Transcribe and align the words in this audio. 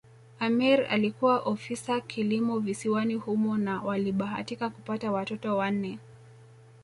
Ameir 0.39 0.87
alikuwa 0.89 1.39
ofisa 1.39 2.01
kilimo 2.01 2.59
visiwani 2.59 3.15
humo 3.15 3.57
na 3.57 3.81
walibahatika 3.81 4.69
kupata 4.69 5.11
watoto 5.11 5.57
wanne 5.57 5.99